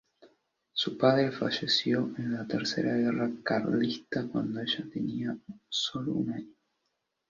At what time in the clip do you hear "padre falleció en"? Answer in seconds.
0.97-2.33